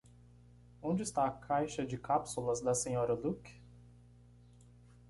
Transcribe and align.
Onde 0.81 1.03
está 1.03 1.27
a 1.27 1.31
caixa 1.31 1.85
de 1.85 1.95
cápsulas 1.95 2.59
da 2.59 2.71
Sra. 2.71 3.13
Luke? 3.13 3.61